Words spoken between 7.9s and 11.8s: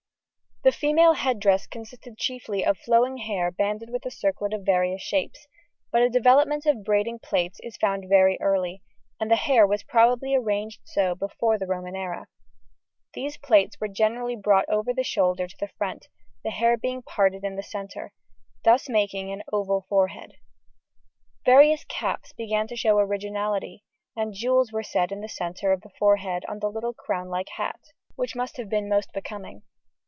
very early, and the hair was probably arranged so before the